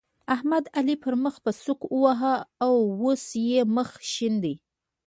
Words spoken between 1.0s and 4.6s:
پر مخ په سوک وواهه ـ اوس يې مخ شين دی.